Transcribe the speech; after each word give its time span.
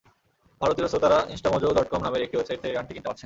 ভারতীয় 0.61 0.87
শ্রোতারা 0.91 1.19
ইনস্টামোজো 1.33 1.67
ডটকম 1.77 2.01
নামের 2.05 2.23
একটি 2.25 2.35
ওয়েবসাইট 2.37 2.59
থেকে 2.61 2.75
গানটি 2.77 2.91
কিনতে 2.93 3.09
পারছেন। 3.09 3.19